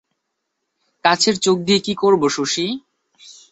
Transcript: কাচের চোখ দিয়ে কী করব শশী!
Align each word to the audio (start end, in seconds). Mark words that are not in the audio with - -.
কাচের 1.05 1.35
চোখ 1.37 1.57
দিয়ে 1.59 1.79
কী 1.79 1.93
করব 1.95 2.21
শশী! 2.29 2.65